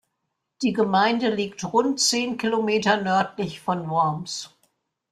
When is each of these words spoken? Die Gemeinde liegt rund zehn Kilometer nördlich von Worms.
Die 0.63 0.73
Gemeinde 0.73 1.29
liegt 1.29 1.63
rund 1.63 1.99
zehn 1.99 2.35
Kilometer 2.39 2.99
nördlich 2.99 3.59
von 3.59 3.87
Worms. 3.87 4.49